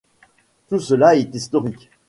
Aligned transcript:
Tout 0.67 0.79
cela 0.79 1.13
est 1.15 1.31
historique. 1.35 1.91